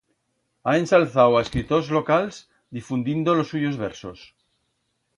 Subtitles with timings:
[0.67, 2.41] Ha ensalzau a escritors locals
[2.79, 4.29] difundindo los suyos versos.